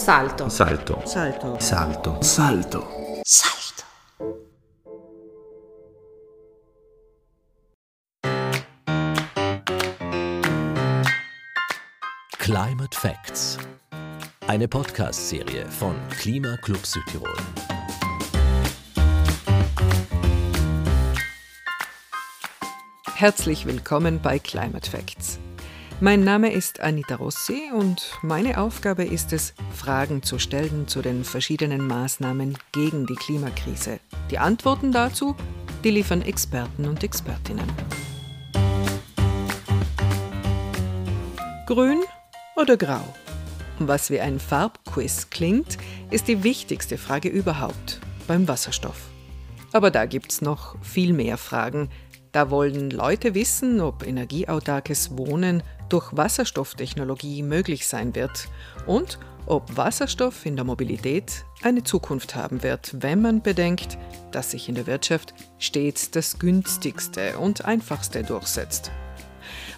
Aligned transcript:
Salto. 0.00 0.48
Salto. 0.48 1.02
Salto. 1.04 1.56
Salto. 1.60 2.22
Salto. 2.22 2.88
Salto. 3.22 3.84
Climate 12.38 12.96
Facts. 12.96 13.58
Eine 14.46 14.68
Podcast-Serie 14.68 15.66
von 15.66 15.94
Klima 16.08 16.56
Club 16.62 16.86
Südtirol. 16.86 17.36
Herzlich 23.16 23.66
willkommen 23.66 24.18
bei 24.22 24.38
Climate 24.38 24.90
Facts. 24.90 25.38
Mein 26.02 26.24
Name 26.24 26.50
ist 26.50 26.80
Anita 26.80 27.16
Rossi 27.16 27.70
und 27.74 28.18
meine 28.22 28.58
Aufgabe 28.58 29.04
ist 29.04 29.34
es, 29.34 29.52
Fragen 29.76 30.22
zu 30.22 30.38
stellen 30.38 30.88
zu 30.88 31.02
den 31.02 31.24
verschiedenen 31.24 31.86
Maßnahmen 31.86 32.56
gegen 32.72 33.04
die 33.04 33.16
Klimakrise. 33.16 34.00
Die 34.30 34.38
Antworten 34.38 34.92
dazu, 34.92 35.36
die 35.84 35.90
liefern 35.90 36.22
Experten 36.22 36.88
und 36.88 37.04
Expertinnen. 37.04 37.70
Grün 41.66 42.00
oder 42.56 42.78
grau? 42.78 43.04
Was 43.78 44.10
wie 44.10 44.20
ein 44.20 44.40
Farbquiz 44.40 45.28
klingt, 45.28 45.76
ist 46.10 46.28
die 46.28 46.42
wichtigste 46.42 46.96
Frage 46.96 47.28
überhaupt 47.28 48.00
beim 48.26 48.48
Wasserstoff. 48.48 49.10
Aber 49.72 49.90
da 49.90 50.06
gibt's 50.06 50.40
noch 50.40 50.82
viel 50.82 51.12
mehr 51.12 51.36
Fragen. 51.36 51.90
Da 52.32 52.50
wollen 52.50 52.90
Leute 52.90 53.34
wissen, 53.34 53.80
ob 53.80 54.06
energieautarkes 54.06 55.16
Wohnen 55.16 55.64
durch 55.88 56.16
Wasserstofftechnologie 56.16 57.42
möglich 57.42 57.88
sein 57.88 58.14
wird 58.14 58.48
und 58.86 59.18
ob 59.46 59.76
Wasserstoff 59.76 60.46
in 60.46 60.54
der 60.54 60.64
Mobilität 60.64 61.44
eine 61.62 61.82
Zukunft 61.82 62.36
haben 62.36 62.62
wird, 62.62 62.94
wenn 63.00 63.20
man 63.20 63.42
bedenkt, 63.42 63.98
dass 64.30 64.52
sich 64.52 64.68
in 64.68 64.76
der 64.76 64.86
Wirtschaft 64.86 65.34
stets 65.58 66.12
das 66.12 66.38
günstigste 66.38 67.36
und 67.36 67.64
einfachste 67.64 68.22
durchsetzt. 68.22 68.92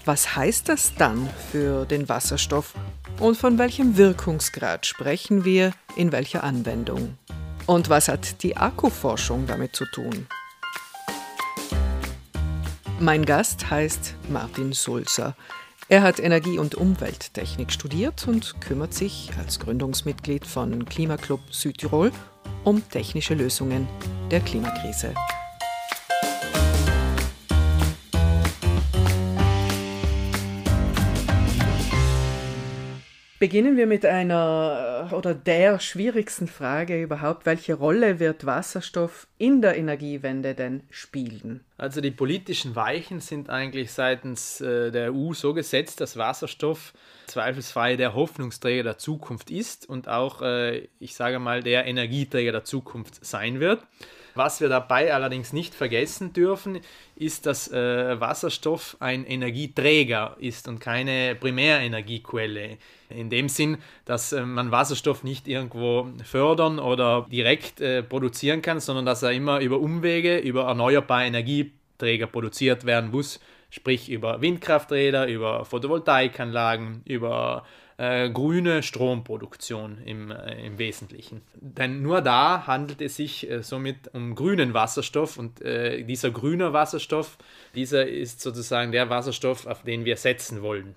Was 0.04 0.36
heißt 0.36 0.68
das 0.68 0.94
dann 0.96 1.30
für 1.50 1.86
den 1.86 2.08
Wasserstoff 2.08 2.74
und 3.18 3.38
von 3.38 3.56
welchem 3.56 3.96
Wirkungsgrad 3.96 4.84
sprechen 4.84 5.46
wir 5.46 5.72
in 5.96 6.12
welcher 6.12 6.44
Anwendung? 6.44 7.16
Und 7.66 7.88
was 7.88 8.08
hat 8.08 8.42
die 8.42 8.56
Akkuforschung 8.56 9.46
damit 9.46 9.74
zu 9.74 9.86
tun? 9.86 10.26
Mein 13.02 13.24
Gast 13.24 13.68
heißt 13.68 14.14
Martin 14.28 14.72
Sulzer. 14.72 15.34
Er 15.88 16.02
hat 16.02 16.20
Energie- 16.20 16.60
und 16.60 16.76
Umwelttechnik 16.76 17.72
studiert 17.72 18.28
und 18.28 18.60
kümmert 18.60 18.94
sich 18.94 19.32
als 19.40 19.58
Gründungsmitglied 19.58 20.46
von 20.46 20.84
Klimaclub 20.84 21.40
Südtirol 21.50 22.12
um 22.62 22.88
technische 22.90 23.34
Lösungen 23.34 23.88
der 24.30 24.38
Klimakrise. 24.38 25.14
Beginnen 33.42 33.76
wir 33.76 33.88
mit 33.88 34.06
einer 34.06 35.10
oder 35.10 35.34
der 35.34 35.80
schwierigsten 35.80 36.46
Frage 36.46 37.02
überhaupt. 37.02 37.44
Welche 37.44 37.74
Rolle 37.74 38.20
wird 38.20 38.46
Wasserstoff 38.46 39.26
in 39.36 39.60
der 39.60 39.76
Energiewende 39.76 40.54
denn 40.54 40.84
spielen? 40.90 41.64
Also 41.76 42.00
die 42.00 42.12
politischen 42.12 42.76
Weichen 42.76 43.18
sind 43.18 43.50
eigentlich 43.50 43.90
seitens 43.90 44.60
äh, 44.60 44.92
der 44.92 45.12
EU 45.12 45.32
so 45.32 45.54
gesetzt, 45.54 46.00
dass 46.00 46.16
Wasserstoff 46.16 46.92
zweifelsfrei 47.26 47.96
der 47.96 48.14
Hoffnungsträger 48.14 48.84
der 48.84 48.98
Zukunft 48.98 49.50
ist 49.50 49.88
und 49.88 50.06
auch, 50.06 50.40
äh, 50.42 50.86
ich 51.00 51.16
sage 51.16 51.40
mal, 51.40 51.64
der 51.64 51.86
Energieträger 51.86 52.52
der 52.52 52.62
Zukunft 52.62 53.24
sein 53.24 53.58
wird. 53.58 53.82
Was 54.34 54.60
wir 54.60 54.68
dabei 54.68 55.12
allerdings 55.12 55.52
nicht 55.52 55.74
vergessen 55.74 56.32
dürfen, 56.32 56.80
ist, 57.16 57.44
dass 57.44 57.70
äh, 57.70 58.18
Wasserstoff 58.18 58.96
ein 59.00 59.26
Energieträger 59.26 60.36
ist 60.38 60.68
und 60.68 60.80
keine 60.80 61.34
Primärenergiequelle. 61.34 62.78
In 63.10 63.28
dem 63.28 63.48
Sinn, 63.48 63.78
dass 64.06 64.32
äh, 64.32 64.44
man 64.44 64.70
Wasserstoff 64.70 65.22
nicht 65.22 65.48
irgendwo 65.48 66.08
fördern 66.24 66.78
oder 66.78 67.26
direkt 67.30 67.80
äh, 67.80 68.02
produzieren 68.02 68.62
kann, 68.62 68.80
sondern 68.80 69.04
dass 69.04 69.22
er 69.22 69.32
immer 69.32 69.60
über 69.60 69.78
Umwege, 69.78 70.38
über 70.38 70.62
erneuerbare 70.64 71.26
Energieträger 71.26 72.26
produziert 72.26 72.86
werden 72.86 73.10
muss, 73.10 73.38
sprich 73.68 74.10
über 74.10 74.40
Windkrafträder, 74.40 75.26
über 75.26 75.66
Photovoltaikanlagen, 75.66 77.02
über 77.04 77.64
äh, 77.96 78.30
grüne 78.30 78.82
Stromproduktion 78.82 79.98
im, 80.04 80.30
äh, 80.30 80.66
im 80.66 80.78
Wesentlichen. 80.78 81.42
Denn 81.54 82.02
nur 82.02 82.20
da 82.20 82.66
handelt 82.66 83.00
es 83.00 83.16
sich 83.16 83.50
äh, 83.50 83.62
somit 83.62 84.14
um 84.14 84.34
grünen 84.34 84.74
Wasserstoff 84.74 85.38
und 85.38 85.60
äh, 85.62 86.02
dieser 86.04 86.30
grüne 86.30 86.72
Wasserstoff, 86.72 87.38
dieser 87.74 88.06
ist 88.06 88.40
sozusagen 88.40 88.92
der 88.92 89.10
Wasserstoff, 89.10 89.66
auf 89.66 89.82
den 89.82 90.04
wir 90.04 90.16
setzen 90.16 90.62
wollen. 90.62 90.94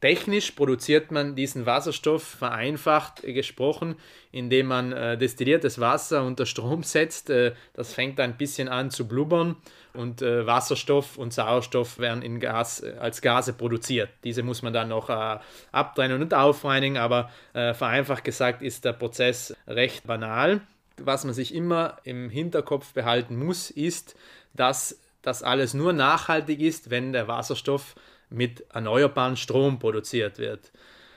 Technisch 0.00 0.52
produziert 0.52 1.12
man 1.12 1.36
diesen 1.36 1.66
Wasserstoff 1.66 2.22
vereinfacht 2.22 3.22
gesprochen, 3.22 3.96
indem 4.32 4.66
man 4.66 4.92
äh, 4.92 5.18
destilliertes 5.18 5.78
Wasser 5.78 6.24
unter 6.24 6.46
Strom 6.46 6.82
setzt. 6.84 7.28
Äh, 7.28 7.52
das 7.74 7.92
fängt 7.92 8.18
ein 8.18 8.38
bisschen 8.38 8.68
an 8.68 8.90
zu 8.90 9.06
blubbern 9.06 9.56
und 9.94 10.22
äh, 10.22 10.46
Wasserstoff 10.46 11.16
und 11.16 11.32
Sauerstoff 11.32 11.98
werden 11.98 12.22
in 12.22 12.40
Gas, 12.40 12.82
als 12.82 13.22
Gase 13.22 13.52
produziert. 13.52 14.10
Diese 14.24 14.42
muss 14.42 14.62
man 14.62 14.72
dann 14.72 14.88
noch 14.88 15.10
äh, 15.10 15.38
abtrennen 15.72 16.20
und 16.22 16.34
aufreinigen, 16.34 16.96
aber 16.96 17.30
äh, 17.52 17.74
vereinfacht 17.74 18.24
gesagt 18.24 18.62
ist 18.62 18.84
der 18.84 18.92
Prozess 18.92 19.54
recht 19.66 20.06
banal. 20.06 20.60
Was 20.96 21.24
man 21.24 21.34
sich 21.34 21.54
immer 21.54 21.96
im 22.04 22.28
Hinterkopf 22.30 22.92
behalten 22.92 23.36
muss, 23.36 23.70
ist, 23.70 24.16
dass 24.54 25.00
das 25.22 25.42
alles 25.42 25.74
nur 25.74 25.92
nachhaltig 25.92 26.60
ist, 26.60 26.90
wenn 26.90 27.12
der 27.12 27.28
Wasserstoff 27.28 27.94
mit 28.30 28.64
erneuerbaren 28.72 29.36
Strom 29.36 29.78
produziert 29.78 30.38
wird. 30.38 30.70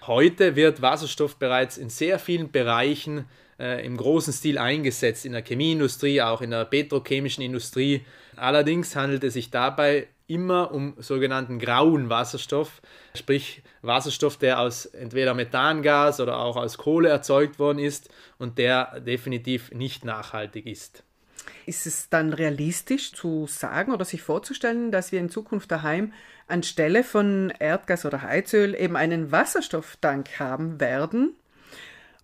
Heute 0.08 0.58
wird 0.58 0.82
Wasserstoff 0.82 1.38
bereits 1.38 1.78
in 1.78 1.90
sehr 1.90 2.20
vielen 2.20 2.52
Bereichen 2.52 3.26
äh, 3.58 3.86
im 3.86 3.96
großen 3.96 4.34
Stil 4.34 4.58
eingesetzt, 4.58 5.26
in 5.26 5.32
der 5.32 5.44
Chemieindustrie, 5.44 6.22
auch 6.22 6.42
in 6.42 6.52
der 6.52 6.66
petrochemischen 6.66 7.42
Industrie. 7.42 8.06
Allerdings 8.36 8.98
handelt 8.98 9.24
es 9.24 9.34
sich 9.34 9.50
dabei 9.50 10.08
immer 10.28 10.74
um 10.74 10.96
sogenannten 10.98 11.58
grauen 11.58 12.10
Wasserstoff, 12.10 12.82
sprich 13.16 13.62
Wasserstoff, 13.82 14.38
der 14.38 14.60
aus 14.60 14.86
entweder 14.86 15.34
Methangas 15.34 16.20
oder 16.20 16.38
auch 16.40 16.58
aus 16.58 16.78
Kohle 16.78 17.08
erzeugt 17.08 17.58
worden 17.58 17.80
ist 17.80 18.10
und 18.38 18.58
der 18.58 19.00
definitiv 19.00 19.72
nicht 19.72 20.04
nachhaltig 20.04 20.66
ist. 20.66 21.04
Ist 21.66 21.86
es 21.88 22.10
dann 22.10 22.34
realistisch 22.34 23.14
zu 23.14 23.48
sagen 23.48 23.94
oder 23.94 24.06
sich 24.06 24.22
vorzustellen, 24.22 24.92
dass 24.92 25.12
wir 25.12 25.20
in 25.20 25.30
Zukunft 25.30 25.72
daheim 25.72 26.14
anstelle 26.48 27.04
von 27.04 27.54
Erdgas 27.60 28.06
oder 28.06 28.22
Heizöl 28.22 28.76
eben 28.76 28.96
einen 28.96 29.32
Wasserstofftank 29.32 30.40
haben 30.40 30.80
werden? 30.80 31.36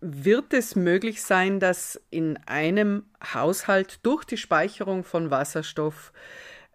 Wird 0.02 0.54
es 0.54 0.76
möglich 0.76 1.22
sein, 1.22 1.60
dass 1.60 2.02
in 2.10 2.38
einem 2.46 3.04
Haushalt 3.34 4.00
durch 4.04 4.24
die 4.24 4.38
Speicherung 4.38 5.04
von 5.04 5.30
Wasserstoff 5.30 6.14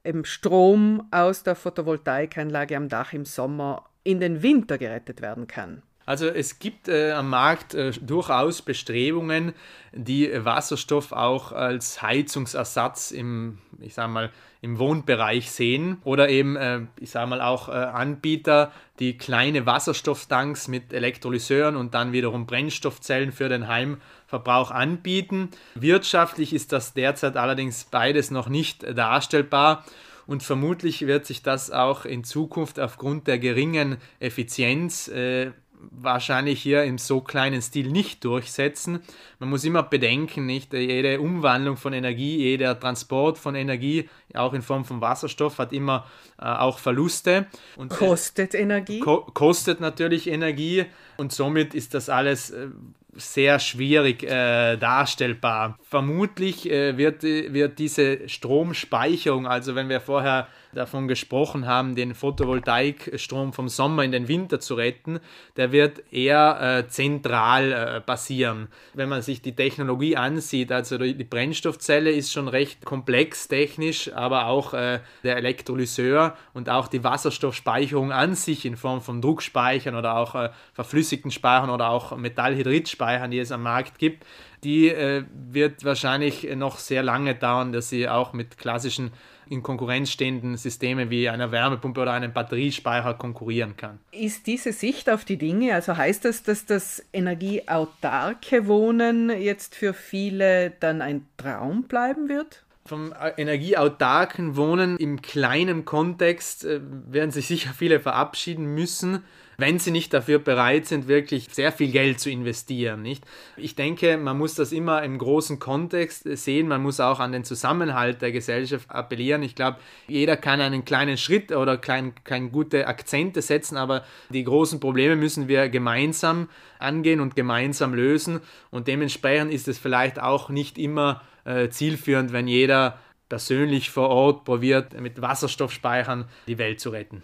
eben 0.05 0.25
Strom 0.25 1.09
aus 1.11 1.43
der 1.43 1.55
Photovoltaikanlage 1.55 2.77
am 2.77 2.89
Dach 2.89 3.15
im 3.15 3.25
Sommer 3.25 3.89
in 4.03 4.21
den 4.21 4.43
Winter 4.43 4.77
gerettet 4.77 5.23
werden 5.23 5.47
kann? 5.47 5.83
Also 6.07 6.27
es 6.27 6.59
gibt 6.59 6.89
äh, 6.89 7.13
am 7.13 7.31
Markt 7.31 7.75
äh, 7.75 7.93
durchaus 7.93 8.63
Bestrebungen, 8.63 9.55
die 9.93 10.31
Wasserstoff 10.45 11.13
auch 11.13 11.53
als 11.53 12.03
Heizungsersatz 12.03 13.11
im, 13.11 13.59
ich 13.81 13.95
sag 13.95 14.11
mal, 14.11 14.31
im 14.61 14.79
Wohnbereich 14.79 15.51
sehen 15.51 15.99
oder 16.05 16.29
eben, 16.29 16.57
äh, 16.57 16.81
ich 16.99 17.11
sage 17.11 17.29
mal, 17.29 17.41
auch 17.41 17.69
äh, 17.69 17.73
Anbieter, 17.73 18.73
die 18.99 19.17
kleine 19.19 19.67
Wasserstofftanks 19.67 20.69
mit 20.69 20.93
Elektrolyseuren 20.93 21.77
und 21.77 21.95
dann 21.95 22.13
wiederum 22.13 22.47
Brennstoffzellen 22.47 23.33
für 23.33 23.49
den 23.49 23.69
Heimverbrauch 23.69 24.71
anbieten. 24.71 25.51
Wirtschaftlich 25.75 26.53
ist 26.55 26.73
das 26.73 26.95
derzeit 26.95 27.37
allerdings 27.37 27.85
beides 27.85 28.31
noch 28.31 28.49
nicht 28.49 28.85
darstellbar 28.97 29.85
und 30.27 30.43
vermutlich 30.43 31.07
wird 31.07 31.27
sich 31.27 31.43
das 31.43 31.71
auch 31.71 32.05
in 32.05 32.25
Zukunft 32.25 32.81
aufgrund 32.81 33.27
der 33.27 33.39
geringen 33.39 33.99
Effizienz 34.21 35.09
äh, 35.09 35.53
wahrscheinlich 35.91 36.61
hier 36.61 36.85
im 36.85 36.99
so 36.99 37.21
kleinen 37.21 37.63
Stil 37.63 37.91
nicht 37.91 38.25
durchsetzen. 38.25 39.01
Man 39.39 39.51
muss 39.51 39.65
immer 39.65 39.83
bedenken, 39.83 40.47
nicht 40.47 40.73
jede 40.73 41.21
Umwandlung 41.21 41.77
von 41.77 41.93
Energie, 41.93 42.37
jeder 42.39 42.79
Transport 42.79 43.39
von 43.39 43.55
Energie, 43.55 44.09
auch 44.35 44.53
in 44.53 44.63
Form 44.63 44.85
von 44.85 45.01
Wasserstoff, 45.01 45.59
hat 45.59 45.73
immer 45.73 46.07
äh, 46.39 46.45
auch 46.45 46.79
Verluste. 46.79 47.47
Und, 47.77 47.93
äh, 47.93 47.97
kostet 47.97 48.55
Energie? 48.55 49.01
Ko 49.01 49.27
kostet 49.35 49.81
natürlich 49.81 50.29
Energie. 50.29 50.85
Und 51.17 51.33
somit 51.33 51.75
ist 51.75 51.95
das 51.95 52.09
alles 52.09 52.51
äh, 52.51 52.69
sehr 53.17 53.59
schwierig 53.59 54.23
äh, 54.25 54.77
darstellbar. 54.77 55.79
Vermutlich 55.83 56.71
äh, 56.71 56.97
wird, 56.97 57.23
wird 57.23 57.79
diese 57.79 58.29
Stromspeicherung, 58.29 59.47
also 59.47 59.75
wenn 59.75 59.89
wir 59.89 60.01
vorher 60.01 60.49
davon 60.75 61.09
gesprochen 61.09 61.67
haben, 61.67 61.95
den 61.95 62.15
Photovoltaikstrom 62.15 63.53
vom 63.53 63.69
Sommer 63.69 64.05
in 64.05 64.13
den 64.13 64.29
Winter 64.29 64.61
zu 64.61 64.75
retten, 64.75 65.21
der 65.57 65.73
wird 65.73 66.13
eher 66.13 66.61
äh, 66.61 66.89
zentral 66.89 67.73
äh, 67.73 68.01
passieren. 68.01 68.69
Wenn 68.93 69.09
man 69.09 69.23
sich 69.23 69.43
die 69.43 69.57
Technologie 69.57 70.17
ansieht, 70.17 70.71
also 70.73 70.99
die 70.99 71.25
Brennstoffzelle 71.25 72.11
ist 72.11 72.33
schon 72.33 72.49
recht 72.49 72.85
komplex 72.85 73.49
technisch, 73.49 74.13
aber 74.13 74.47
auch 74.47 74.75
äh, 74.75 75.01
der 75.23 75.37
Elektrolyseur 75.37 76.37
und 76.53 76.69
auch 76.69 76.89
die 76.89 77.05
Wasserstoffspeicherung 77.05 78.13
an 78.13 78.35
sich 78.35 78.65
in 78.65 78.77
Form 78.77 79.01
von 79.01 79.21
Druckspeichern 79.21 79.95
oder 79.95 80.17
auch 80.17 80.35
äh, 80.35 80.51
verflüssigten 80.73 81.31
Speichern 81.31 81.71
oder 81.71 81.91
auch 81.91 82.17
Metallhydridspeichern, 82.17 83.31
die 83.31 83.39
es 83.39 83.53
am 83.53 83.63
Markt 83.63 83.99
gibt, 83.99 84.25
die 84.65 84.89
äh, 84.89 85.25
wird 85.33 85.85
wahrscheinlich 85.85 86.49
noch 86.57 86.79
sehr 86.79 87.03
lange 87.03 87.35
dauern, 87.35 87.73
dass 87.73 87.91
sie 87.91 88.09
auch 88.09 88.33
mit 88.33 88.59
klassischen 88.59 89.13
in 89.49 89.63
Konkurrenz 89.63 90.11
stehenden 90.11 90.57
Systemen 90.57 91.11
wie 91.11 91.29
einer 91.29 91.53
Wärmepumpe 91.53 92.01
oder 92.01 92.13
einem 92.13 92.33
Batteriespeicher 92.33 93.15
konkurrieren 93.15 93.77
kann. 93.77 93.99
Ist 94.13 94.47
diese 94.47 94.73
Sicht 94.73 95.11
auf 95.11 95.25
die 95.25 95.37
Dinge, 95.37 95.75
also 95.75 95.97
heißt 95.97 96.25
das, 96.25 96.43
dass 96.43 96.67
das 96.67 97.05
energieautarke 97.13 98.67
Wohnen 98.67 99.31
jetzt 99.31 99.75
für 99.75 99.95
viele 99.95 100.73
dann 100.81 101.03
ein 101.03 101.27
Traum 101.37 101.85
bleiben 101.85 102.29
wird? 102.29 102.65
Vom 102.87 103.15
energieautarken 103.39 104.57
Wohnen 104.57 104.99
im 104.99 105.23
kleinen 105.23 105.87
Kontext 105.87 106.67
äh, 106.67 106.81
werden 106.83 107.31
sich 107.31 107.47
sicher 107.47 107.73
viele 107.73 107.99
verabschieden 107.99 108.75
müssen 108.75 109.23
wenn 109.57 109.79
sie 109.79 109.91
nicht 109.91 110.13
dafür 110.13 110.39
bereit 110.39 110.87
sind, 110.87 111.09
wirklich 111.09 111.49
sehr 111.51 111.73
viel 111.73 111.91
Geld 111.91 112.21
zu 112.21 112.31
investieren. 112.31 113.03
Nicht? 113.03 113.25
Ich 113.57 113.75
denke, 113.75 114.17
man 114.17 114.39
muss 114.39 114.55
das 114.55 114.73
immer 114.73 115.03
im 115.03 115.19
großen 115.19 115.59
Kontext 115.59 116.25
sehen. 116.25 116.69
Man 116.69 116.83
muss 116.83 117.01
auch 117.01 117.21
an 117.21 117.33
den 117.33 117.45
Zusammenhalt 117.45 118.23
der 118.23 118.33
Gesellschaft 118.33 118.91
appellieren. 118.91 119.43
Ich 119.43 119.55
glaube, 119.55 119.79
jeder 120.09 120.37
kann 120.37 120.61
einen 120.61 120.85
kleinen 120.85 121.17
Schritt 121.17 121.53
oder 121.53 121.77
klein, 121.77 122.15
klein 122.25 122.51
gute 122.53 122.87
Akzente 122.87 123.43
setzen, 123.43 123.77
aber 123.77 124.05
die 124.31 124.45
großen 124.45 124.81
Probleme 124.81 125.17
müssen 125.17 125.49
wir 125.49 125.69
gemeinsam 125.69 126.49
angehen 126.79 127.21
und 127.21 127.37
gemeinsam 127.37 127.95
lösen. 127.95 128.41
Und 128.71 128.89
dementsprechend 128.89 129.53
ist 129.53 129.69
es 129.69 129.79
vielleicht 129.79 130.21
auch 130.21 130.49
nicht 130.49 130.79
immer 130.79 131.23
äh, 131.45 131.69
zielführend, 131.69 132.33
wenn 132.33 132.49
jeder 132.49 132.99
persönlich 133.29 133.91
vor 133.91 134.11
Ort 134.11 134.45
probiert, 134.45 134.99
mit 135.01 135.21
Wasserstoffspeichern 135.21 136.27
die 136.47 136.59
Welt 136.59 136.81
zu 136.81 136.91
retten. 136.91 137.23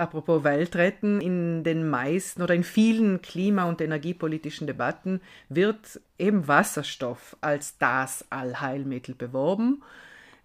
Apropos 0.00 0.44
Weltretten, 0.44 1.20
in 1.20 1.62
den 1.62 1.90
meisten 1.90 2.40
oder 2.40 2.54
in 2.54 2.64
vielen 2.64 3.20
klima- 3.20 3.68
und 3.68 3.82
energiepolitischen 3.82 4.66
Debatten 4.66 5.20
wird 5.50 6.00
eben 6.18 6.48
Wasserstoff 6.48 7.36
als 7.42 7.76
das 7.76 8.24
Allheilmittel 8.30 9.14
beworben. 9.14 9.82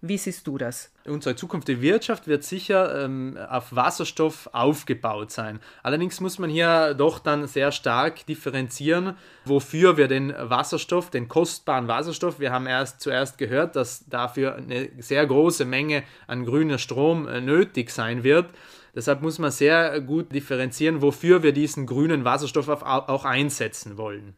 Wie 0.02 0.18
siehst 0.18 0.46
du 0.46 0.58
das? 0.58 0.92
Unsere 1.06 1.36
zukünftige 1.36 1.80
Wirtschaft 1.80 2.28
wird 2.28 2.44
sicher 2.44 3.02
ähm, 3.02 3.38
auf 3.48 3.74
Wasserstoff 3.74 4.50
aufgebaut 4.52 5.30
sein. 5.30 5.58
Allerdings 5.82 6.20
muss 6.20 6.38
man 6.38 6.50
hier 6.50 6.92
doch 6.92 7.18
dann 7.18 7.46
sehr 7.46 7.72
stark 7.72 8.26
differenzieren, 8.26 9.16
wofür 9.46 9.96
wir 9.96 10.06
den 10.06 10.34
Wasserstoff, 10.38 11.08
den 11.08 11.28
kostbaren 11.28 11.88
Wasserstoff, 11.88 12.40
wir 12.40 12.52
haben 12.52 12.66
erst 12.66 13.00
zuerst 13.00 13.38
gehört, 13.38 13.74
dass 13.74 14.06
dafür 14.06 14.56
eine 14.56 14.90
sehr 14.98 15.26
große 15.26 15.64
Menge 15.64 16.02
an 16.26 16.44
grüner 16.44 16.76
Strom 16.76 17.26
äh, 17.26 17.40
nötig 17.40 17.88
sein 17.88 18.22
wird. 18.22 18.50
Deshalb 18.96 19.20
muss 19.20 19.38
man 19.38 19.50
sehr 19.50 20.00
gut 20.00 20.32
differenzieren, 20.32 21.02
wofür 21.02 21.42
wir 21.42 21.52
diesen 21.52 21.84
grünen 21.84 22.24
Wasserstoff 22.24 22.68
auch 22.68 23.24
einsetzen 23.26 23.98
wollen. 23.98 24.34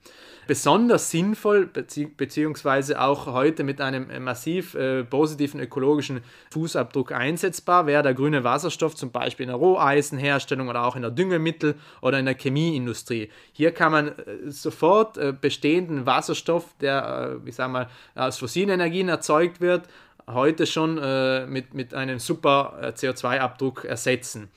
Besonders 0.48 1.10
sinnvoll, 1.10 1.66
bezieh 1.66 2.06
beziehungsweise 2.06 3.02
auch 3.02 3.26
heute 3.26 3.64
mit 3.64 3.82
einem 3.82 4.24
massiv 4.24 4.74
äh, 4.74 5.04
positiven 5.04 5.60
ökologischen 5.60 6.22
Fußabdruck 6.50 7.12
einsetzbar, 7.12 7.86
wäre 7.86 8.02
der 8.02 8.14
grüne 8.14 8.44
Wasserstoff 8.44 8.96
zum 8.96 9.12
Beispiel 9.12 9.44
in 9.44 9.50
der 9.50 9.58
Roheisenherstellung 9.58 10.68
oder 10.68 10.86
auch 10.86 10.96
in 10.96 11.02
der 11.02 11.10
Düngemittel- 11.10 11.74
oder 12.00 12.18
in 12.18 12.24
der 12.24 12.34
Chemieindustrie. 12.34 13.28
Hier 13.52 13.72
kann 13.72 13.92
man 13.92 14.08
äh, 14.08 14.14
sofort 14.46 15.18
äh, 15.18 15.34
bestehenden 15.38 16.06
Wasserstoff, 16.06 16.64
der, 16.80 17.40
äh, 17.44 17.48
ich 17.48 17.54
sag 17.54 17.70
mal, 17.70 17.88
aus 18.14 18.38
fossilen 18.38 18.70
Energien 18.70 19.10
erzeugt 19.10 19.60
wird, 19.60 19.82
heute 20.32 20.66
schon 20.66 20.98
äh, 20.98 21.46
mit, 21.46 21.74
mit 21.74 21.94
einem 21.94 22.18
super 22.18 22.78
äh, 22.80 22.86
CO2-Abdruck 22.88 23.84
ersetzen. 23.84 24.50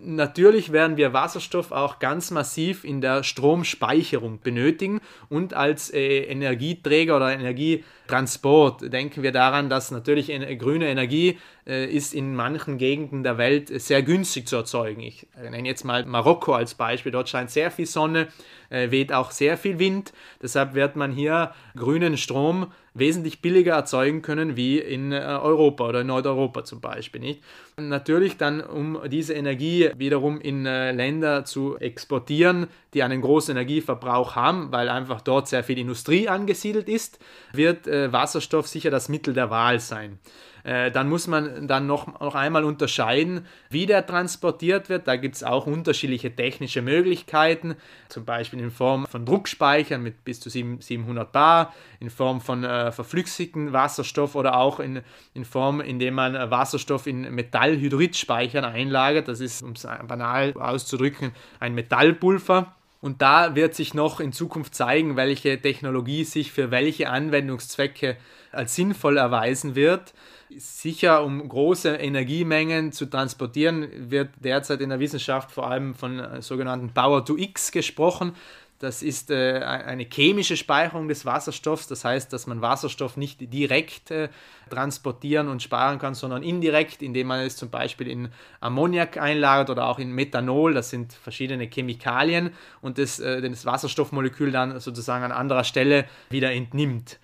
Natürlich 0.00 0.70
werden 0.70 0.96
wir 0.96 1.12
Wasserstoff 1.12 1.72
auch 1.72 1.98
ganz 1.98 2.30
massiv 2.30 2.84
in 2.84 3.00
der 3.00 3.24
Stromspeicherung 3.24 4.38
benötigen 4.40 5.00
und 5.28 5.54
als 5.54 5.92
äh, 5.92 6.20
Energieträger 6.20 7.16
oder 7.16 7.32
Energietransport 7.32 8.92
denken 8.92 9.24
wir 9.24 9.32
daran, 9.32 9.68
dass 9.68 9.90
natürlich 9.90 10.28
grüne 10.58 10.88
Energie 10.88 11.38
ist 11.68 12.14
in 12.14 12.34
manchen 12.34 12.78
Gegenden 12.78 13.22
der 13.22 13.36
Welt 13.36 13.68
sehr 13.80 14.02
günstig 14.02 14.48
zu 14.48 14.56
erzeugen. 14.56 15.02
Ich 15.02 15.26
nenne 15.38 15.68
jetzt 15.68 15.84
mal 15.84 16.06
Marokko 16.06 16.54
als 16.54 16.74
Beispiel. 16.74 17.12
Dort 17.12 17.28
scheint 17.28 17.50
sehr 17.50 17.70
viel 17.70 17.86
Sonne, 17.86 18.28
äh, 18.70 18.90
weht 18.90 19.12
auch 19.12 19.30
sehr 19.30 19.58
viel 19.58 19.78
Wind. 19.78 20.12
Deshalb 20.42 20.74
wird 20.74 20.96
man 20.96 21.12
hier 21.12 21.52
grünen 21.76 22.16
Strom 22.16 22.72
wesentlich 22.94 23.40
billiger 23.40 23.74
erzeugen 23.74 24.22
können 24.22 24.56
wie 24.56 24.78
in 24.78 25.12
äh, 25.12 25.16
Europa 25.16 25.88
oder 25.88 26.00
in 26.00 26.08
Nordeuropa 26.08 26.64
zum 26.64 26.80
Beispiel. 26.80 27.20
Nicht? 27.20 27.42
Natürlich 27.76 28.36
dann, 28.36 28.60
um 28.60 28.98
diese 29.08 29.34
Energie 29.34 29.90
wiederum 29.96 30.40
in 30.40 30.66
äh, 30.66 30.92
Länder 30.92 31.44
zu 31.44 31.76
exportieren, 31.76 32.66
die 32.94 33.02
einen 33.02 33.20
großen 33.20 33.54
Energieverbrauch 33.54 34.34
haben, 34.34 34.72
weil 34.72 34.88
einfach 34.88 35.20
dort 35.20 35.48
sehr 35.48 35.62
viel 35.62 35.78
Industrie 35.78 36.28
angesiedelt 36.28 36.88
ist, 36.88 37.18
wird 37.52 37.86
äh, 37.86 38.12
Wasserstoff 38.12 38.66
sicher 38.66 38.90
das 38.90 39.08
Mittel 39.08 39.34
der 39.34 39.50
Wahl 39.50 39.80
sein. 39.80 40.18
Äh, 40.64 40.90
dann 40.90 41.08
muss 41.08 41.26
man 41.26 41.66
dann 41.66 41.86
noch, 41.86 42.20
noch 42.20 42.34
einmal 42.34 42.64
unterscheiden, 42.64 43.46
wie 43.70 43.86
der 43.86 44.06
transportiert 44.06 44.88
wird. 44.88 45.08
Da 45.08 45.16
gibt 45.16 45.36
es 45.36 45.44
auch 45.44 45.66
unterschiedliche 45.66 46.34
technische 46.34 46.82
Möglichkeiten, 46.82 47.76
zum 48.08 48.24
Beispiel 48.24 48.60
in 48.60 48.70
Form 48.70 49.06
von 49.06 49.24
Druckspeichern 49.24 50.02
mit 50.02 50.24
bis 50.24 50.40
zu 50.40 50.50
700 50.50 51.32
Bar, 51.32 51.74
in 52.00 52.10
Form 52.10 52.40
von 52.40 52.64
äh, 52.64 52.92
verflüssigten 52.92 53.72
Wasserstoff 53.72 54.34
oder 54.34 54.58
auch 54.58 54.80
in, 54.80 55.00
in 55.34 55.44
Form, 55.44 55.80
indem 55.80 56.14
man 56.14 56.34
Wasserstoff 56.50 57.06
in 57.06 57.34
Metallhydridspeichern 57.34 58.64
einlagert. 58.64 59.28
Das 59.28 59.40
ist, 59.40 59.62
um 59.62 59.72
es 59.72 59.86
banal 60.06 60.52
auszudrücken, 60.54 61.32
ein 61.60 61.74
Metallpulver. 61.74 62.74
Und 63.00 63.22
da 63.22 63.54
wird 63.54 63.74
sich 63.74 63.94
noch 63.94 64.18
in 64.18 64.32
Zukunft 64.32 64.74
zeigen, 64.74 65.16
welche 65.16 65.60
Technologie 65.60 66.24
sich 66.24 66.50
für 66.50 66.70
welche 66.70 67.10
Anwendungszwecke 67.10 68.16
als 68.50 68.74
sinnvoll 68.74 69.18
erweisen 69.18 69.74
wird. 69.76 70.14
Sicher, 70.56 71.24
um 71.24 71.46
große 71.46 71.94
Energiemengen 71.96 72.90
zu 72.90 73.06
transportieren, 73.06 74.10
wird 74.10 74.30
derzeit 74.42 74.80
in 74.80 74.88
der 74.88 74.98
Wissenschaft 74.98 75.52
vor 75.52 75.70
allem 75.70 75.94
von 75.94 76.18
äh, 76.18 76.42
sogenannten 76.42 76.92
Power 76.92 77.24
to 77.24 77.36
X 77.36 77.70
gesprochen. 77.70 78.32
Das 78.78 79.02
ist 79.02 79.32
äh, 79.32 79.58
eine 79.58 80.04
chemische 80.04 80.56
Speicherung 80.56 81.08
des 81.08 81.24
Wasserstoffs. 81.26 81.88
Das 81.88 82.04
heißt, 82.04 82.32
dass 82.32 82.46
man 82.46 82.62
Wasserstoff 82.62 83.16
nicht 83.16 83.52
direkt 83.52 84.12
äh, 84.12 84.28
transportieren 84.70 85.48
und 85.48 85.62
sparen 85.62 85.98
kann, 85.98 86.14
sondern 86.14 86.44
indirekt, 86.44 87.02
indem 87.02 87.26
man 87.26 87.40
es 87.40 87.56
zum 87.56 87.70
Beispiel 87.70 88.06
in 88.06 88.28
Ammoniak 88.60 89.16
einlagert 89.16 89.70
oder 89.70 89.88
auch 89.88 89.98
in 89.98 90.12
Methanol. 90.12 90.74
Das 90.74 90.90
sind 90.90 91.12
verschiedene 91.12 91.66
Chemikalien 91.66 92.50
und 92.80 92.98
das, 92.98 93.18
äh, 93.18 93.40
das 93.40 93.66
Wasserstoffmolekül 93.66 94.52
dann 94.52 94.78
sozusagen 94.78 95.24
an 95.24 95.32
anderer 95.32 95.64
Stelle 95.64 96.04
wieder 96.30 96.52
entnimmt. 96.52 97.18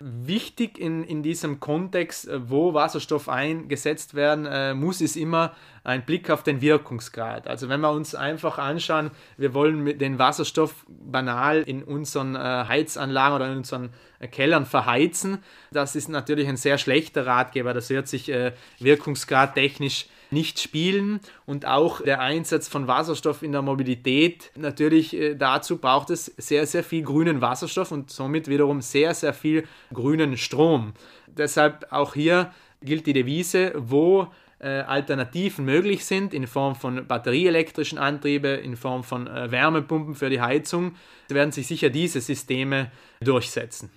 Wichtig 0.00 0.78
in, 0.78 1.02
in 1.02 1.22
diesem 1.22 1.60
Kontext, 1.60 2.28
äh, 2.28 2.50
wo 2.50 2.74
Wasserstoff 2.74 3.28
eingesetzt 3.28 4.14
werden 4.14 4.46
äh, 4.46 4.74
muss, 4.74 5.00
ist 5.00 5.16
immer 5.16 5.54
ein 5.84 6.04
Blick 6.04 6.30
auf 6.30 6.42
den 6.42 6.60
Wirkungsgrad. 6.60 7.48
Also 7.48 7.68
wenn 7.68 7.80
wir 7.80 7.90
uns 7.90 8.14
einfach 8.14 8.58
anschauen, 8.58 9.10
wir 9.36 9.54
wollen 9.54 9.98
den 9.98 10.18
Wasserstoff 10.18 10.86
banal 10.88 11.62
in 11.62 11.82
unseren 11.82 12.36
äh, 12.36 12.38
Heizanlagen 12.38 13.36
oder 13.36 13.50
in 13.50 13.58
unseren 13.58 13.90
Kellern 14.30 14.66
verheizen, 14.66 15.38
das 15.72 15.96
ist 15.96 16.08
natürlich 16.08 16.48
ein 16.48 16.56
sehr 16.56 16.78
schlechter 16.78 17.26
Ratgeber. 17.26 17.74
Das 17.74 17.90
wird 17.90 18.06
sich 18.08 18.28
äh, 18.28 18.52
Wirkungsgrad 18.78 19.54
technisch 19.54 20.06
nicht 20.30 20.60
spielen 20.60 21.20
und 21.46 21.66
auch 21.66 22.02
der 22.02 22.20
Einsatz 22.20 22.68
von 22.68 22.86
Wasserstoff 22.86 23.42
in 23.42 23.52
der 23.52 23.62
Mobilität. 23.62 24.50
Natürlich 24.56 25.14
äh, 25.14 25.34
dazu 25.34 25.78
braucht 25.78 26.10
es 26.10 26.26
sehr, 26.36 26.66
sehr 26.66 26.84
viel 26.84 27.02
grünen 27.02 27.40
Wasserstoff 27.40 27.92
und 27.92 28.10
somit 28.10 28.48
wiederum 28.48 28.80
sehr, 28.80 29.14
sehr 29.14 29.32
viel 29.32 29.66
grünen 29.92 30.36
Strom. 30.36 30.92
Deshalb 31.26 31.86
auch 31.90 32.14
hier 32.14 32.52
gilt 32.82 33.06
die 33.06 33.12
Devise, 33.12 33.72
wo 33.76 34.28
äh, 34.60 34.80
Alternativen 34.80 35.64
möglich 35.64 36.04
sind 36.04 36.34
in 36.34 36.46
Form 36.46 36.74
von 36.74 37.06
batterieelektrischen 37.06 37.98
Antriebe, 37.98 38.48
in 38.48 38.76
Form 38.76 39.04
von 39.04 39.26
äh, 39.26 39.50
Wärmepumpen 39.50 40.14
für 40.14 40.30
die 40.30 40.40
Heizung, 40.40 40.96
werden 41.28 41.52
sich 41.52 41.66
sicher 41.66 41.90
diese 41.90 42.20
Systeme 42.20 42.90
durchsetzen. 43.20 43.90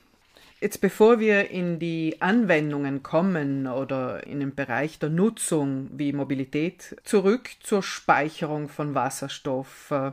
Jetzt 0.62 0.80
bevor 0.80 1.20
wir 1.20 1.50
in 1.50 1.80
die 1.80 2.18
Anwendungen 2.22 3.02
kommen 3.02 3.66
oder 3.66 4.28
in 4.28 4.40
den 4.40 4.54
Bereich 4.54 5.00
der 5.00 5.10
Nutzung 5.10 5.90
wie 5.92 6.14
Mobilität, 6.14 6.96
zurück 7.04 7.50
zur 7.62 7.82
Speicherung 7.82 8.70
von 8.70 8.94
Wasserstoff. 8.94 9.90
Äh, 9.90 10.12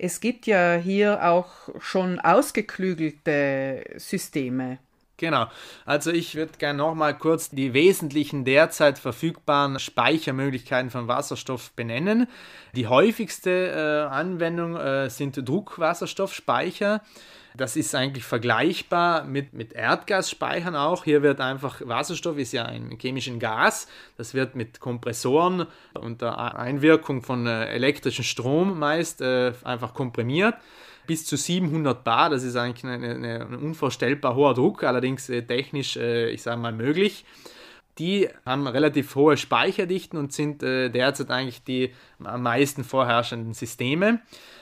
Es 0.00 0.20
gibt 0.20 0.46
ja 0.46 0.74
hier 0.76 1.24
auch 1.28 1.68
schon 1.80 2.20
ausgeklügelte 2.20 3.84
Systeme. 3.96 4.78
Genau. 5.16 5.46
Also 5.84 6.12
ich 6.12 6.36
würde 6.36 6.52
gerne 6.58 6.78
nochmal 6.78 7.18
kurz 7.18 7.50
die 7.50 7.72
wesentlichen 7.72 8.44
derzeit 8.44 9.00
verfügbaren 9.00 9.80
Speichermöglichkeiten 9.80 10.90
von 10.90 11.08
Wasserstoff 11.08 11.72
benennen. 11.72 12.28
Die 12.76 12.86
häufigste 12.86 13.50
äh, 13.50 14.12
Anwendung 14.12 14.76
äh, 14.76 15.10
sind 15.10 15.36
Druckwasserstoffspeicher. 15.36 17.02
Das 17.58 17.74
ist 17.74 17.92
eigentlich 17.96 18.22
vergleichbar 18.22 19.24
mit, 19.24 19.52
mit 19.52 19.72
Erdgasspeichern 19.72 20.76
auch. 20.76 21.02
Hier 21.02 21.22
wird 21.22 21.40
einfach, 21.40 21.82
Wasserstoff 21.84 22.38
ist 22.38 22.52
ja 22.52 22.64
ein 22.64 22.96
chemisches 23.00 23.36
Gas, 23.40 23.88
das 24.16 24.32
wird 24.32 24.54
mit 24.54 24.78
Kompressoren 24.78 25.66
unter 25.94 26.56
Einwirkung 26.56 27.20
von 27.20 27.48
äh, 27.48 27.66
elektrischem 27.66 28.24
Strom 28.24 28.78
meist 28.78 29.20
äh, 29.22 29.52
einfach 29.64 29.92
komprimiert 29.92 30.54
bis 31.08 31.26
zu 31.26 31.36
700 31.36 32.04
Bar. 32.04 32.30
Das 32.30 32.44
ist 32.44 32.54
eigentlich 32.54 32.84
ein 32.84 33.42
unvorstellbar 33.56 34.36
hoher 34.36 34.54
Druck, 34.54 34.84
allerdings 34.84 35.28
äh, 35.28 35.42
technisch, 35.42 35.96
ich 35.96 36.42
sage 36.42 36.60
mal, 36.60 36.72
möglich. 36.72 37.24
Die 37.98 38.28
haben 38.46 38.66
relativ 38.66 39.14
hohe 39.14 39.36
Speicherdichten 39.36 40.18
und 40.18 40.32
sind 40.32 40.62
äh, 40.62 40.88
derzeit 40.88 41.30
eigentlich 41.30 41.64
die 41.64 41.92
am 42.22 42.42
meisten 42.42 42.84
vorherrschenden 42.84 43.54
Systeme. 43.54 44.20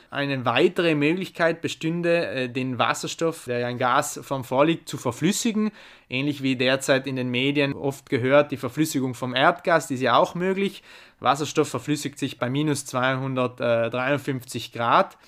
Eine 0.09 0.45
weitere 0.45 0.95
Möglichkeit 0.95 1.61
bestünde, 1.61 2.27
äh, 2.27 2.49
den 2.49 2.79
Wasserstoff, 2.79 3.45
der 3.45 3.59
ja 3.59 3.69
in 3.69 3.79
Gasform 3.79 4.45
vorliegt, 4.45 4.89
zu 4.89 4.97
verflüssigen. 4.97 5.73
Ähnlich 6.09 6.43
wie 6.43 6.57
derzeit 6.57 7.07
in 7.07 7.17
den 7.17 7.31
Medien 7.31 7.75
oft 7.75 8.09
gehört, 8.09 8.53
die 8.53 8.57
Verflüssigung 8.57 9.15
vom 9.15 9.35
Erdgas, 9.35 9.91
ist 9.91 10.01
ja 10.01 10.17
auch 10.17 10.35
möglich. 10.35 10.83
Wasserstoff 11.21 11.69
verflüssigt 11.69 12.19
sich 12.19 12.39
bei 12.39 12.49
minus 12.49 12.87
253 12.87 14.73
Grad. 14.73 15.19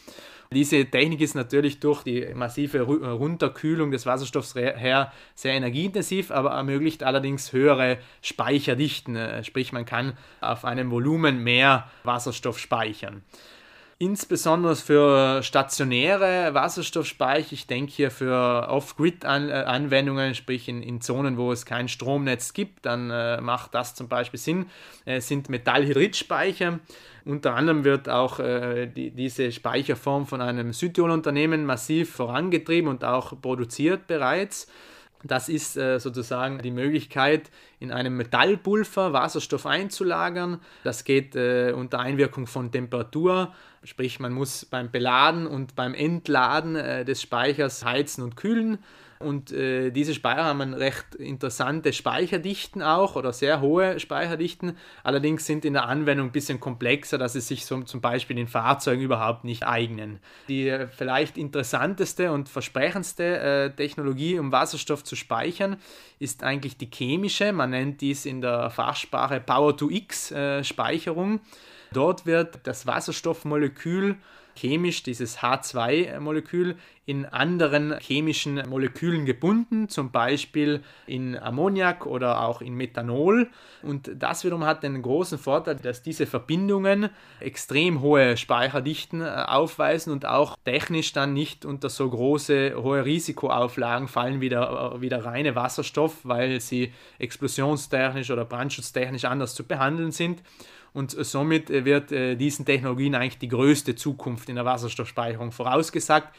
Diese 0.50 0.86
Technik 0.86 1.20
ist 1.20 1.34
natürlich 1.34 1.78
durch 1.78 2.02
die 2.02 2.26
massive 2.34 2.80
Runterkühlung 2.80 3.90
des 3.90 4.06
Wasserstoffs 4.06 4.54
her 4.54 5.12
sehr 5.34 5.52
energieintensiv, 5.52 6.30
aber 6.30 6.52
ermöglicht 6.52 7.02
allerdings 7.02 7.52
höhere 7.52 7.98
Speicherdichten. 8.22 9.14
Äh, 9.14 9.44
sprich, 9.44 9.72
man 9.72 9.84
kann 9.84 10.16
auf 10.40 10.64
einem 10.64 10.90
Volumen 10.90 11.44
mehr 11.44 11.90
Wasserstoff 12.02 12.58
speichern. 12.58 13.22
Insbesondere 14.00 14.76
für 14.76 15.42
stationäre 15.42 16.54
Wasserstoffspeicher, 16.54 17.52
ich 17.52 17.66
denke 17.66 17.90
hier 17.90 18.12
für 18.12 18.68
Off-Grid-Anwendungen, 18.68 20.36
sprich 20.36 20.68
in, 20.68 20.82
in, 20.82 21.00
Zonen, 21.00 21.36
wo 21.36 21.50
es 21.50 21.66
kein 21.66 21.88
Stromnetz 21.88 22.52
gibt, 22.52 22.86
dann 22.86 23.10
äh, 23.10 23.40
macht 23.40 23.74
das 23.74 23.96
zum 23.96 24.06
Beispiel 24.06 24.38
Sinn, 24.38 24.66
äh, 25.04 25.20
sind 25.20 25.48
Metallhydridspeicher. 25.48 26.78
Unter 27.24 27.56
anderem 27.56 27.82
wird 27.82 28.08
auch 28.08 28.38
äh, 28.38 28.86
die, 28.86 29.10
diese 29.10 29.50
Speicherform 29.50 30.28
von 30.28 30.42
einem 30.42 30.72
Südtirol-Unternehmen 30.72 31.66
massiv 31.66 32.12
vorangetrieben 32.12 32.88
und 32.88 33.02
auch 33.02 33.32
produziert 33.42 34.06
bereits. 34.06 34.68
Das 35.24 35.48
ist 35.48 35.76
äh, 35.76 35.98
sozusagen 35.98 36.60
die 36.60 36.70
Möglichkeit, 36.70 37.50
in 37.80 37.90
einem 37.90 38.16
Metallpulver 38.16 39.12
Wasserstoff 39.12 39.66
einzulagern. 39.66 40.60
Das 40.84 41.04
geht 41.04 41.34
äh, 41.34 41.72
unter 41.72 41.98
Einwirkung 41.98 42.46
von 42.46 42.70
Temperatur, 42.70 43.52
sprich 43.82 44.20
man 44.20 44.32
muss 44.32 44.64
beim 44.64 44.90
Beladen 44.90 45.46
und 45.46 45.74
beim 45.74 45.94
Entladen 45.94 46.76
äh, 46.76 47.04
des 47.04 47.20
Speichers 47.20 47.84
heizen 47.84 48.22
und 48.22 48.36
kühlen. 48.36 48.78
Und 49.20 49.52
äh, 49.52 49.90
diese 49.90 50.14
Speicher 50.14 50.44
haben 50.44 50.74
recht 50.74 51.14
interessante 51.16 51.92
Speicherdichten 51.92 52.82
auch 52.82 53.16
oder 53.16 53.32
sehr 53.32 53.60
hohe 53.60 53.98
Speicherdichten. 53.98 54.76
Allerdings 55.02 55.44
sind 55.46 55.64
in 55.64 55.72
der 55.72 55.86
Anwendung 55.86 56.28
ein 56.28 56.32
bisschen 56.32 56.60
komplexer, 56.60 57.18
dass 57.18 57.32
sie 57.32 57.40
sich 57.40 57.66
so, 57.66 57.80
zum 57.82 58.00
Beispiel 58.00 58.38
in 58.38 58.46
Fahrzeugen 58.46 59.02
überhaupt 59.02 59.44
nicht 59.44 59.66
eignen. 59.66 60.20
Die 60.48 60.68
äh, 60.68 60.88
vielleicht 60.88 61.36
interessanteste 61.36 62.30
und 62.32 62.48
versprechendste 62.48 63.38
äh, 63.38 63.70
Technologie, 63.70 64.38
um 64.38 64.52
Wasserstoff 64.52 65.02
zu 65.04 65.16
speichern, 65.16 65.76
ist 66.18 66.44
eigentlich 66.44 66.76
die 66.76 66.90
chemische. 66.92 67.52
Man 67.52 67.70
nennt 67.70 68.00
dies 68.00 68.24
in 68.26 68.40
der 68.40 68.70
Fachsprache 68.70 69.40
Power-to-X-Speicherung. 69.40 71.36
Äh, 71.36 71.40
Dort 71.92 72.26
wird 72.26 72.60
das 72.64 72.86
Wasserstoffmolekül 72.86 74.16
chemisch 74.58 75.02
dieses 75.02 75.38
H2-Molekül 75.38 76.76
in 77.08 77.24
anderen 77.24 77.98
chemischen 78.00 78.62
Molekülen 78.68 79.24
gebunden, 79.24 79.88
zum 79.88 80.10
Beispiel 80.10 80.82
in 81.06 81.38
Ammoniak 81.38 82.04
oder 82.04 82.42
auch 82.42 82.60
in 82.60 82.74
Methanol. 82.74 83.48
Und 83.82 84.10
das 84.14 84.44
wiederum 84.44 84.64
hat 84.64 84.82
den 84.82 85.00
großen 85.00 85.38
Vorteil, 85.38 85.76
dass 85.76 86.02
diese 86.02 86.26
Verbindungen 86.26 87.08
extrem 87.40 88.02
hohe 88.02 88.36
Speicherdichten 88.36 89.22
äh, 89.22 89.44
aufweisen 89.46 90.12
und 90.12 90.26
auch 90.26 90.56
technisch 90.66 91.14
dann 91.14 91.32
nicht 91.32 91.64
unter 91.64 91.88
so 91.88 92.10
große, 92.10 92.74
hohe 92.76 93.06
Risikoauflagen 93.06 94.06
fallen 94.06 94.42
wie 94.42 94.50
der, 94.50 94.92
äh, 94.94 95.00
wie 95.00 95.08
der 95.08 95.24
reine 95.24 95.56
Wasserstoff, 95.56 96.18
weil 96.24 96.60
sie 96.60 96.92
explosionstechnisch 97.18 98.30
oder 98.30 98.44
brandschutztechnisch 98.44 99.24
anders 99.24 99.54
zu 99.54 99.64
behandeln 99.64 100.12
sind. 100.12 100.42
Und 100.98 101.12
somit 101.12 101.68
wird 101.68 102.10
äh, 102.10 102.34
diesen 102.34 102.64
Technologien 102.64 103.14
eigentlich 103.14 103.38
die 103.38 103.46
größte 103.46 103.94
Zukunft 103.94 104.48
in 104.48 104.56
der 104.56 104.64
Wasserstoffspeicherung 104.64 105.52
vorausgesagt. 105.52 106.34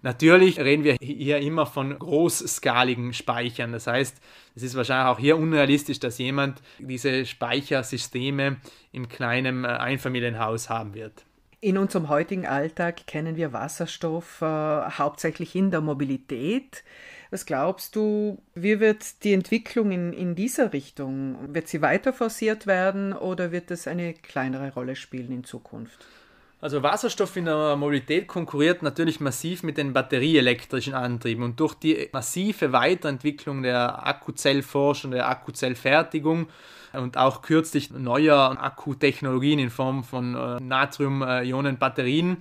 Natürlich 0.00 0.58
reden 0.58 0.82
wir 0.82 0.96
hier 0.98 1.40
immer 1.40 1.66
von 1.66 1.98
großskaligen 1.98 3.12
Speichern. 3.12 3.72
Das 3.72 3.86
heißt, 3.86 4.16
es 4.56 4.62
ist 4.62 4.76
wahrscheinlich 4.76 5.08
auch 5.08 5.18
hier 5.18 5.36
unrealistisch, 5.36 6.00
dass 6.00 6.16
jemand 6.16 6.62
diese 6.78 7.26
Speichersysteme 7.26 8.56
im 8.92 9.10
kleinen 9.10 9.64
äh, 9.64 9.68
Einfamilienhaus 9.68 10.70
haben 10.70 10.94
wird. 10.94 11.26
In 11.60 11.76
unserem 11.76 12.08
heutigen 12.08 12.46
Alltag 12.46 13.06
kennen 13.06 13.36
wir 13.36 13.52
Wasserstoff 13.52 14.40
äh, 14.40 14.46
hauptsächlich 14.46 15.54
in 15.54 15.70
der 15.70 15.82
Mobilität. 15.82 16.82
Was 17.30 17.44
glaubst 17.44 17.94
du, 17.94 18.38
wie 18.54 18.80
wird 18.80 19.22
die 19.22 19.34
Entwicklung 19.34 19.90
in, 19.90 20.12
in 20.12 20.34
dieser 20.34 20.72
Richtung? 20.72 21.54
Wird 21.54 21.68
sie 21.68 21.82
weiter 21.82 22.12
forciert 22.12 22.66
werden 22.66 23.12
oder 23.12 23.52
wird 23.52 23.70
es 23.70 23.86
eine 23.86 24.14
kleinere 24.14 24.72
Rolle 24.72 24.96
spielen 24.96 25.32
in 25.32 25.44
Zukunft? 25.44 26.06
Also 26.60 26.82
Wasserstoff 26.82 27.36
in 27.36 27.44
der 27.44 27.76
Mobilität 27.76 28.26
konkurriert 28.26 28.82
natürlich 28.82 29.20
massiv 29.20 29.62
mit 29.62 29.78
den 29.78 29.92
batterieelektrischen 29.92 30.92
Antrieben 30.94 31.44
und 31.44 31.60
durch 31.60 31.74
die 31.74 32.08
massive 32.12 32.72
Weiterentwicklung 32.72 33.62
der 33.62 34.04
Akkuzellforschung, 34.04 35.12
der 35.12 35.28
Akkuzellfertigung 35.28 36.48
und 36.94 37.16
auch 37.16 37.42
kürzlich 37.42 37.92
neuer 37.92 38.56
Akkutechnologien 38.60 39.60
in 39.60 39.70
Form 39.70 40.02
von 40.02 40.34
äh, 40.34 40.60
Natrium-Ionen-Batterien 40.60 42.38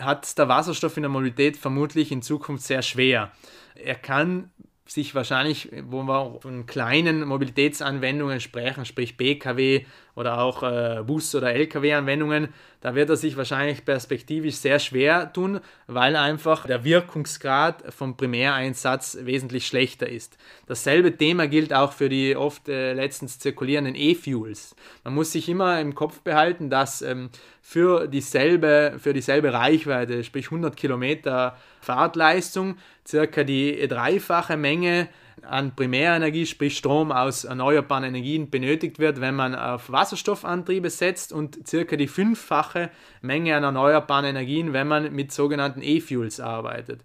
hat 0.00 0.36
der 0.38 0.48
Wasserstoff 0.48 0.96
in 0.96 1.02
der 1.02 1.10
Mobilität 1.10 1.56
vermutlich 1.56 2.12
in 2.12 2.22
Zukunft 2.22 2.64
sehr 2.64 2.82
schwer. 2.82 3.30
Er 3.74 3.94
kann 3.94 4.50
sich 4.86 5.14
wahrscheinlich, 5.14 5.70
wo 5.84 6.02
wir 6.02 6.40
von 6.40 6.66
kleinen 6.66 7.26
Mobilitätsanwendungen 7.26 8.40
sprechen, 8.40 8.84
sprich 8.84 9.16
BKW 9.16 9.84
oder 10.16 10.40
auch 10.40 10.64
äh, 10.64 11.02
Bus- 11.06 11.34
oder 11.34 11.54
Lkw-Anwendungen, 11.54 12.48
da 12.80 12.94
wird 12.94 13.10
er 13.10 13.16
sich 13.16 13.36
wahrscheinlich 13.36 13.84
perspektivisch 13.84 14.56
sehr 14.56 14.78
schwer 14.78 15.32
tun, 15.32 15.60
weil 15.86 16.16
einfach 16.16 16.66
der 16.66 16.84
Wirkungsgrad 16.84 17.92
vom 17.92 18.16
Primäreinsatz 18.16 19.18
wesentlich 19.20 19.66
schlechter 19.66 20.08
ist. 20.08 20.38
Dasselbe 20.66 21.16
Thema 21.16 21.46
gilt 21.46 21.72
auch 21.74 21.92
für 21.92 22.08
die 22.08 22.36
oft 22.36 22.68
äh, 22.68 22.94
letztens 22.94 23.38
zirkulierenden 23.38 23.94
E-Fuels. 23.94 24.74
Man 25.04 25.14
muss 25.14 25.32
sich 25.32 25.48
immer 25.48 25.80
im 25.80 25.94
Kopf 25.94 26.20
behalten, 26.20 26.70
dass 26.70 27.02
ähm, 27.02 27.30
für, 27.60 28.08
dieselbe, 28.08 28.94
für 28.98 29.12
dieselbe 29.12 29.52
Reichweite, 29.52 30.24
sprich 30.24 30.46
100 30.46 30.76
Kilometer 30.76 31.56
Fahrtleistung, 31.80 32.76
circa 33.06 33.44
die 33.44 33.86
dreifache 33.88 34.56
Menge 34.56 35.08
an 35.44 35.74
Primärenergie, 35.74 36.46
sprich 36.46 36.76
Strom 36.76 37.12
aus 37.12 37.44
erneuerbaren 37.44 38.04
Energien, 38.04 38.50
benötigt 38.50 38.98
wird, 38.98 39.20
wenn 39.20 39.34
man 39.34 39.54
auf 39.54 39.90
Wasserstoffantriebe 39.90 40.90
setzt 40.90 41.32
und 41.32 41.66
circa 41.66 41.96
die 41.96 42.08
fünffache 42.08 42.90
Menge 43.22 43.56
an 43.56 43.64
erneuerbaren 43.64 44.24
Energien, 44.24 44.72
wenn 44.72 44.88
man 44.88 45.12
mit 45.14 45.32
sogenannten 45.32 45.82
E-Fuels 45.82 46.40
arbeitet. 46.40 47.02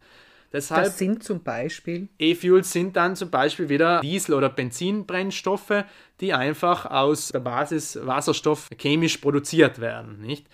Deshalb, 0.55 0.85
das 0.85 0.97
sind 0.97 1.21
zum 1.21 1.43
Beispiel? 1.43 2.07
E-Fuels 2.17 2.71
sind 2.71 2.95
dann 2.95 3.17
zum 3.17 3.29
Beispiel 3.29 3.67
wieder 3.67 3.99
Diesel- 3.99 4.35
oder 4.35 4.47
Benzinbrennstoffe, 4.47 5.83
die 6.21 6.33
einfach 6.33 6.85
aus 6.85 7.29
der 7.29 7.41
Basis 7.41 7.99
Wasserstoff 8.01 8.69
chemisch 8.79 9.17
produziert 9.17 9.81
werden. 9.81 10.21
Nicht? 10.21 10.47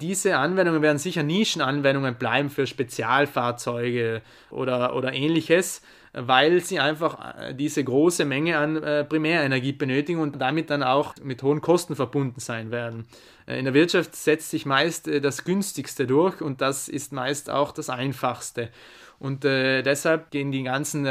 Diese 0.00 0.36
Anwendungen 0.36 0.80
werden 0.80 0.98
sicher 0.98 1.24
Nischenanwendungen 1.24 2.14
bleiben 2.14 2.50
für 2.50 2.68
Spezialfahrzeuge 2.68 4.22
oder, 4.50 4.94
oder 4.94 5.12
ähnliches 5.12 5.82
weil 6.12 6.60
sie 6.60 6.80
einfach 6.80 7.36
äh, 7.38 7.54
diese 7.54 7.82
große 7.84 8.24
Menge 8.24 8.58
an 8.58 8.82
äh, 8.82 9.04
Primärenergie 9.04 9.72
benötigen 9.72 10.20
und 10.20 10.40
damit 10.40 10.70
dann 10.70 10.82
auch 10.82 11.14
mit 11.22 11.42
hohen 11.42 11.60
Kosten 11.60 11.96
verbunden 11.96 12.40
sein 12.40 12.70
werden. 12.70 13.06
Äh, 13.46 13.58
in 13.58 13.64
der 13.64 13.74
Wirtschaft 13.74 14.14
setzt 14.14 14.50
sich 14.50 14.66
meist 14.66 15.08
das 15.08 15.44
günstigste 15.44 16.06
durch 16.06 16.40
und 16.40 16.60
das 16.60 16.88
ist 16.88 17.12
meist 17.12 17.50
auch 17.50 17.72
das 17.72 17.90
einfachste. 17.90 18.70
Und 19.20 19.42
deshalb 19.42 20.30
gehen 20.30 20.52
die 20.52 20.62
ganzen 20.62 21.04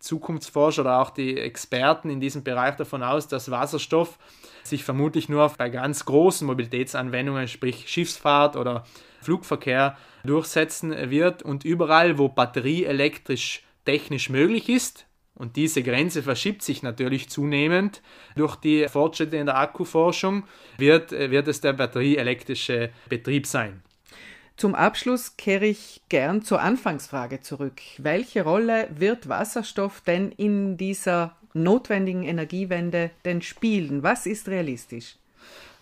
Zukunftsforscher 0.00 0.80
oder 0.82 0.98
auch 0.98 1.10
die 1.10 1.38
Experten 1.38 2.10
in 2.10 2.18
diesem 2.18 2.42
Bereich 2.42 2.74
davon 2.74 3.04
aus, 3.04 3.28
dass 3.28 3.48
Wasserstoff 3.48 4.18
sich 4.64 4.82
vermutlich 4.82 5.28
nur 5.28 5.48
bei 5.56 5.70
ganz 5.70 6.04
großen 6.04 6.44
Mobilitätsanwendungen, 6.48 7.46
sprich 7.46 7.88
Schiffsfahrt 7.88 8.56
oder 8.56 8.82
Flugverkehr 9.22 9.96
durchsetzen 10.24 11.10
wird 11.10 11.44
und 11.44 11.64
überall, 11.64 12.18
wo 12.18 12.28
Batterie 12.28 12.86
elektrisch 12.86 13.62
technisch 13.84 14.30
möglich 14.30 14.68
ist, 14.68 15.06
und 15.36 15.56
diese 15.56 15.82
Grenze 15.82 16.22
verschiebt 16.22 16.62
sich 16.62 16.82
natürlich 16.82 17.28
zunehmend 17.28 18.02
durch 18.36 18.54
die 18.56 18.86
Fortschritte 18.88 19.36
in 19.36 19.46
der 19.46 19.58
Akkuforschung, 19.58 20.44
wird, 20.78 21.10
wird 21.10 21.48
es 21.48 21.60
der 21.60 21.72
batterieelektrische 21.72 22.90
Betrieb 23.08 23.46
sein. 23.46 23.82
Zum 24.56 24.76
Abschluss 24.76 25.36
kehre 25.36 25.66
ich 25.66 26.02
gern 26.08 26.42
zur 26.42 26.60
Anfangsfrage 26.60 27.40
zurück. 27.40 27.80
Welche 27.98 28.44
Rolle 28.44 28.88
wird 28.96 29.28
Wasserstoff 29.28 30.00
denn 30.02 30.30
in 30.30 30.76
dieser 30.76 31.36
notwendigen 31.54 32.22
Energiewende 32.22 33.10
denn 33.24 33.42
spielen? 33.42 34.04
Was 34.04 34.26
ist 34.26 34.48
realistisch? 34.48 35.16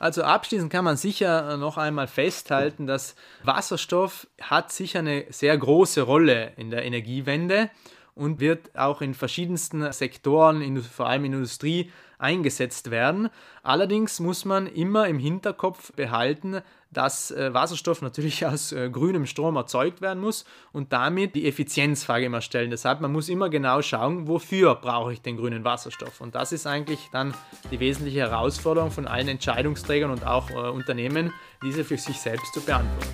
Also 0.03 0.25
abschließend 0.25 0.73
kann 0.73 0.85
man 0.85 0.97
sicher 0.97 1.57
noch 1.59 1.79
einmal 1.79 2.09
festhalten, 2.09 2.89
dass 2.89 3.15
Wasserstoff 3.45 4.27
hat 4.41 4.73
sicher 4.73 4.99
eine 4.99 5.27
sehr 5.29 5.57
große 5.57 6.03
Rolle 6.03 6.55
in 6.57 6.71
der 6.71 6.85
Energiewende 6.85 7.71
und 8.17 8.41
wird 8.41 8.77
auch 8.77 9.01
in 9.01 9.15
verschiedensten 9.15 9.93
Sektoren, 9.93 10.83
vor 10.83 11.07
allem 11.07 11.25
in 11.27 11.35
Industrie, 11.35 11.93
eingesetzt 12.23 12.91
werden. 12.91 13.29
Allerdings 13.63 14.21
muss 14.21 14.45
man 14.45 14.67
immer 14.67 15.09
im 15.09 15.19
Hinterkopf 15.19 15.93
behalten, 15.93 16.63
dass 16.91 17.31
äh, 17.31 17.53
Wasserstoff 17.53 18.03
natürlich 18.03 18.45
aus 18.47 18.73
äh, 18.73 18.91
grünem 18.91 19.27
Strom 19.27 19.57
erzeugt 19.57 20.01
werden 20.01 20.21
muss 20.21 20.45
und 20.73 20.93
damit 20.93 21.35
die 21.35 21.47
Effizienzfrage 21.47 22.27
immer 22.27 22.41
stellen. 22.41 22.71
Deshalb, 22.71 23.01
man 23.01 23.13
muss 23.13 23.29
immer 23.29 23.49
genau 23.49 23.83
schauen, 23.83 24.29
wofür 24.29 24.75
brauche 24.77 25.13
ich 25.13 25.23
den 25.23 25.37
grünen 25.37 25.65
Wasserstoff. 25.65 26.21
Und 26.21 26.35
das 26.35 26.53
ist 26.53 26.67
eigentlich 26.67 27.09
dann 27.13 27.35
die 27.71 27.81
wesentliche 27.81 28.21
Herausforderung 28.21 28.91
von 28.91 29.07
allen 29.07 29.29
Entscheidungsträgern 29.29 30.11
und 30.11 30.27
auch 30.27 30.51
äh, 30.51 30.55
Unternehmen, 30.55 31.33
diese 31.63 31.85
für 31.85 31.97
sich 31.99 32.19
selbst 32.19 32.53
zu 32.55 32.61
beantworten. 32.61 33.11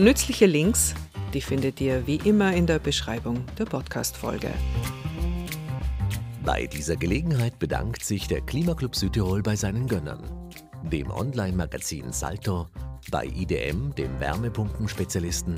Nützliche 0.00 0.46
Links, 0.46 0.94
die 1.34 1.40
findet 1.40 1.80
ihr 1.80 2.06
wie 2.06 2.16
immer 2.16 2.52
in 2.54 2.66
der 2.66 2.78
Beschreibung 2.78 3.44
der 3.58 3.64
Podcast-Folge. 3.64 4.50
Bei 6.44 6.66
dieser 6.66 6.96
Gelegenheit 6.96 7.58
bedankt 7.58 8.04
sich 8.04 8.26
der 8.26 8.40
Klimaclub 8.40 8.96
Südtirol 8.96 9.42
bei 9.42 9.54
seinen 9.54 9.86
Gönnern, 9.86 10.22
dem 10.82 11.10
Online-Magazin 11.10 12.12
Salto, 12.12 12.68
bei 13.10 13.26
IDM, 13.26 13.94
dem 13.94 14.18
Wärmepumpenspezialisten, 14.18 15.56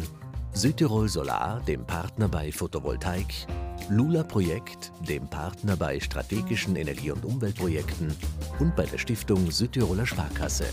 Südtirol 0.53 1.09
Solar, 1.09 1.61
dem 1.61 1.87
Partner 1.87 2.29
bei 2.29 2.51
Photovoltaik, 2.51 3.47
Lula 3.89 4.25
Projekt, 4.25 4.93
dem 5.09 5.29
Partner 5.31 5.77
bei 5.77 6.01
strategischen 6.01 6.75
Energie- 6.77 7.13
und 7.13 7.25
Umweltprojekten 7.25 8.13
und 8.59 8.75
bei 8.75 8.85
der 8.85 8.99
Stiftung 8.99 9.51
Südtiroler 9.51 10.07
Sparkasse. 10.07 10.67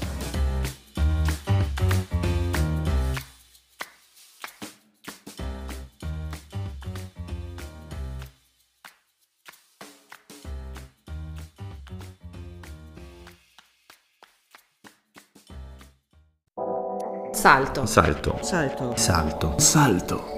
Salto. 17.58 17.86
Salto. 17.88 18.38
Salto. 18.44 18.94
Salto. 18.96 19.56
Salto. 19.58 20.37